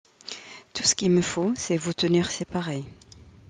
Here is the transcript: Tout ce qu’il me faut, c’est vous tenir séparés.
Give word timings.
Tout 0.73 0.81
ce 0.81 0.95
qu’il 0.95 1.11
me 1.11 1.21
faut, 1.21 1.53
c’est 1.55 1.77
vous 1.77 1.93
tenir 1.93 2.31
séparés. 2.31 2.83